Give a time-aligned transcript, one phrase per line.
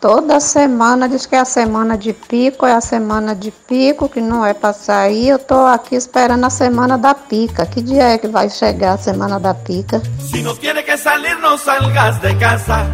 [0.00, 4.20] Toda semana diz que é a semana de pico, é a semana de pico, que
[4.20, 5.30] não é para sair.
[5.30, 7.66] Eu tô aqui esperando a semana da pica.
[7.66, 10.00] Que dia é que vai chegar a semana da pica?
[10.20, 12.86] Se não quer que salir, não salgas de casa.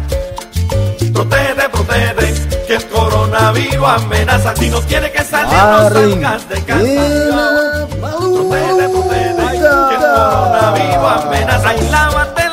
[1.13, 4.55] Protege, protege, que el coronavirus amenaza.
[4.55, 7.87] Si no quiere que salir, no salgas de casa.
[8.01, 9.45] Protege, protege,
[9.89, 11.75] que el coronavirus amenaza.
[11.75, 12.44] Y lávate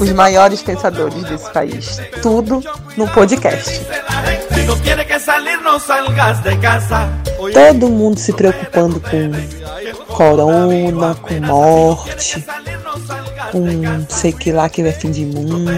[0.00, 2.00] Os maiores pensadores desse país.
[2.22, 2.62] Tudo
[2.96, 3.80] no podcast.
[7.52, 9.30] Todo mundo se preocupando com
[10.14, 12.44] corona, com morte,
[13.52, 15.70] com sei que lá que vai fim de mundo.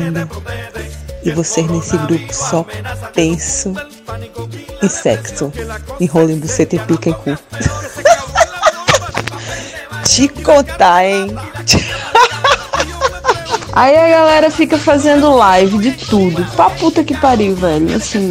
[1.24, 2.64] E vocês nesse grupo só
[3.14, 3.74] pensam
[4.82, 5.52] em sexo,
[6.00, 7.38] em em buceta e pica e cu.
[10.04, 11.34] Te contar, hein?
[13.72, 16.44] Aí a galera fica fazendo live de tudo.
[16.54, 17.96] Pra puta que pariu, velho.
[17.96, 18.28] Assim.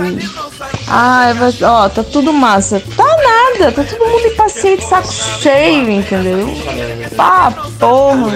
[0.88, 1.32] Ah,
[1.64, 2.82] ó, tá tudo massa.
[2.96, 6.48] Tá nada, tá todo mundo impaciente, saco cheio, entendeu?
[7.16, 8.30] Pá, porra.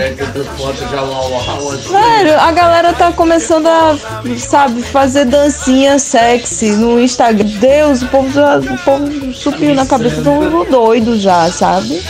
[1.92, 3.95] Velho, a galera tá começando a,
[4.38, 7.45] sabe, fazer dancinha sexy no Instagram.
[7.59, 12.02] Deus, o povo, já- o povo subiu na cabeça do mundo doido já, sabe?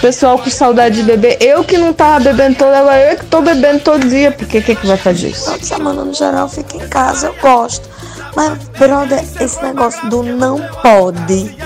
[0.00, 1.38] Pessoal com saudade de beber.
[1.40, 4.30] Eu que não tava bebendo toda hora, eu que tô bebendo todo dia.
[4.30, 5.58] Porque que que vai fazer isso?
[5.58, 7.88] De semana, no geral, fica em casa, eu gosto.
[8.34, 11.56] Mas, brother, esse negócio do não pode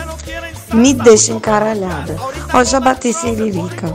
[0.72, 2.16] me deixa encaralhada.
[2.54, 3.92] Ó, já bati siririca,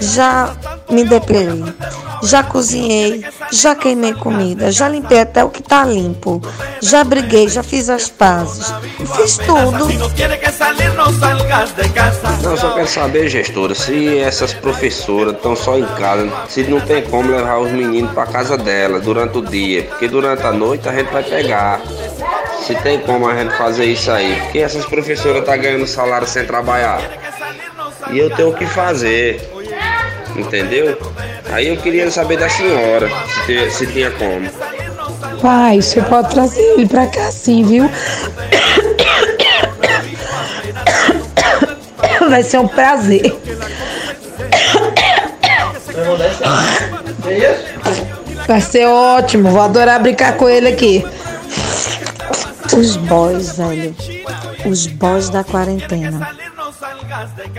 [0.00, 0.54] já
[0.90, 1.64] me depilei,
[2.26, 6.42] já cozinhei, já queimei comida, já limpei até o que tá limpo,
[6.80, 8.72] já briguei, já fiz as pazes,
[9.16, 9.88] fiz tudo.
[12.42, 16.80] Não, eu só quero saber, gestora, se essas professoras estão só em casa, se não
[16.80, 20.88] tem como levar os meninos para casa dela durante o dia, porque durante a noite
[20.88, 21.80] a gente vai pegar.
[22.66, 26.44] Se tem como a gente fazer isso aí, porque essas professoras estão ganhando salário sem
[26.44, 27.00] trabalhar.
[28.10, 29.40] E eu tenho o que fazer,
[30.40, 30.98] entendeu?
[31.52, 34.48] Aí eu queria saber da senhora, se, te- se tinha como.
[35.40, 37.88] Pai, você pode trazer ele pra cá sim, viu?
[42.28, 43.36] Vai ser um prazer.
[48.46, 51.04] Vai ser ótimo, vou adorar brincar com ele aqui.
[52.76, 53.94] Os boys, velho,
[54.64, 56.28] os boys da quarentena.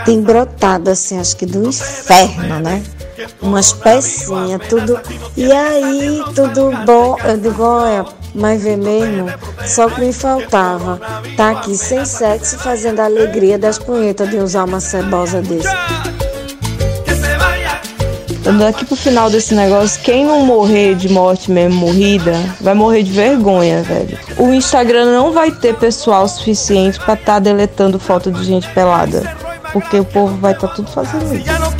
[0.06, 2.84] Tem brotado assim, acho que do inferno, né?
[3.42, 5.00] Umas pecinhas, tudo.
[5.36, 7.18] E aí, tudo bom.
[7.24, 9.28] Eu digo, olha, mas vê mesmo,
[9.66, 11.00] só que me faltava.
[11.36, 15.68] Tá aqui sem sexo, fazendo a alegria das punhetas de usar uma cebosa desse.
[18.58, 23.12] Daqui pro final desse negócio, quem não morrer de morte mesmo morrida, vai morrer de
[23.12, 24.18] vergonha, velho.
[24.38, 29.47] O Instagram não vai ter pessoal suficiente pra tá deletando foto de gente pelada.
[29.74, 31.46] Porque o povo vai estar tudo fazendo isso.
[31.60, 31.74] Nós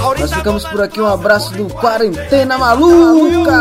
[0.00, 3.52] Ahorita ficamos por aqui, um abraço do Quarentena Maluca!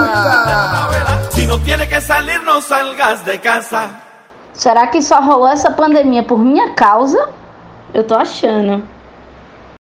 [4.53, 7.29] Será que só rolou essa pandemia por minha causa?
[7.94, 8.95] Eu tô achando.